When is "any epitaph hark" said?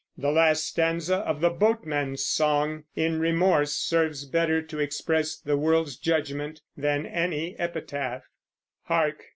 7.05-9.25